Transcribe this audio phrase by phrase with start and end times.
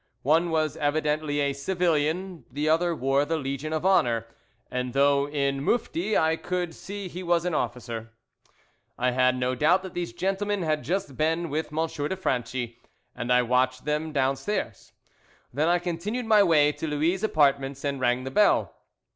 [0.23, 4.25] One was evidently a civilian, the other wore the Legion of Honour,
[4.71, 8.11] and though in mufti I could see he was an officer.
[8.97, 11.85] I had, no doubt, that these gentlemen had just been with M.
[11.87, 12.79] de Franchi,
[13.15, 14.91] and I watched them downstairs.
[15.53, 18.73] Then I continued my way to Louis' apartments and rang the bell.